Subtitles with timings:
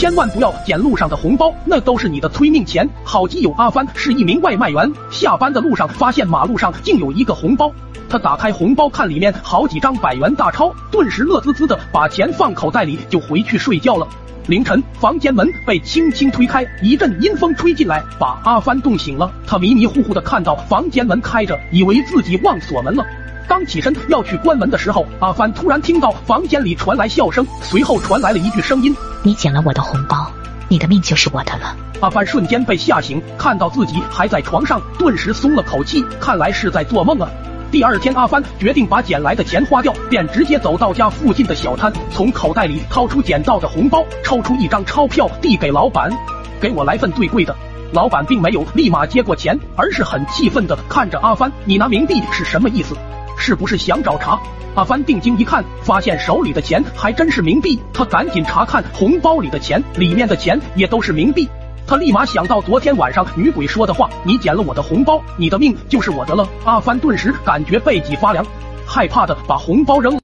[0.00, 2.88] 千万不要捡路上的红包，那都是你的催命钱。
[3.04, 7.70] 好基友阿帆是一名外卖员，下班的路上发现马路上竟有一个红包，
[8.08, 14.08] 他打开红包看里面好几张百元大钞，顿时乐滋滋的把钱放口袋里就回去睡觉了。
[14.46, 19.30] 凌晨，房间门被轻轻推开，一阵阴风吹进来，把阿帆冻醒了。
[19.46, 23.04] 他迷迷糊糊的看到房间门开着，以为自己忘锁门了。
[23.46, 30.30] 刚起身要去关门的时候，阿帆突然听到房间里传来笑声，随后传来了一句声音：“你捡了我的红包，
[30.68, 37.28] 你的命就是我的了。”阿帆瞬间被吓醒，看到自己还在床上，顿时松了口气，看来是在做梦啊。
[37.70, 46.10] 第二天，阿帆决定把捡来的钱花掉，便直接走到家附近的小摊，从口袋里掏出捡到的红包，抽出一张钞票递给老板
[46.58, 47.54] ：“给我来份最贵的。”
[47.92, 52.96] 老板并没有立马接过钱，而是很气愤的看着阿帆：“你拿冥币是什么意思？
[53.40, 54.38] 是不是想找茬？”
[54.76, 61.48] 阿帆定睛一看，发现手里的钱还真是冥币，他赶紧查看红包里的钱，里面的钱也都是冥币。
[61.86, 68.46] 他立马想到昨天晚上女鬼说的话：“你捡了我的红包，你的命就是我的了。”阿帆顿时感觉背脊发凉，
[68.86, 70.19] 害怕的把红包扔了。